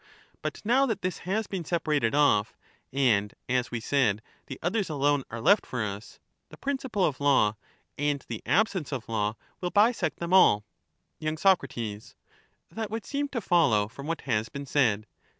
[0.41, 2.57] But now that this has been separated off,
[2.91, 7.55] and, as we said, the others alone are lefl for us, the principle of law
[7.99, 10.65] and the absence of law will bisect them all.
[11.21, 11.35] y.
[11.35, 11.59] Sac.
[12.71, 15.05] That would seem to follow, from what has been said.